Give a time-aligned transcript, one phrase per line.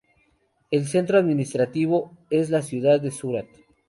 [0.71, 3.45] El centro administrativo es la ciudad de Surat.